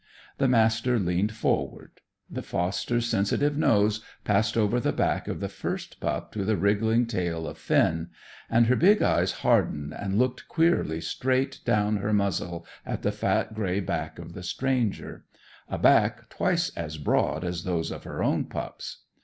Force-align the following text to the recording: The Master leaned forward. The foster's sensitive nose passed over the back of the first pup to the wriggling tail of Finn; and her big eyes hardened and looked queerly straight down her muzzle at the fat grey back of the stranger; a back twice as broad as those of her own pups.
The 0.39 0.47
Master 0.47 0.97
leaned 0.97 1.31
forward. 1.31 2.01
The 2.27 2.41
foster's 2.41 3.05
sensitive 3.05 3.55
nose 3.55 4.03
passed 4.23 4.57
over 4.57 4.79
the 4.79 4.91
back 4.91 5.27
of 5.27 5.39
the 5.41 5.47
first 5.47 5.99
pup 5.99 6.31
to 6.31 6.43
the 6.43 6.57
wriggling 6.57 7.05
tail 7.05 7.45
of 7.45 7.59
Finn; 7.59 8.09
and 8.49 8.65
her 8.65 8.75
big 8.75 9.03
eyes 9.03 9.31
hardened 9.45 9.93
and 9.93 10.17
looked 10.17 10.47
queerly 10.47 11.01
straight 11.01 11.59
down 11.65 11.97
her 11.97 12.13
muzzle 12.13 12.65
at 12.83 13.03
the 13.03 13.11
fat 13.11 13.53
grey 13.53 13.79
back 13.79 14.17
of 14.17 14.33
the 14.33 14.41
stranger; 14.41 15.25
a 15.69 15.77
back 15.77 16.29
twice 16.29 16.75
as 16.75 16.97
broad 16.97 17.43
as 17.45 17.63
those 17.63 17.91
of 17.91 18.03
her 18.03 18.23
own 18.23 18.45
pups. 18.45 19.03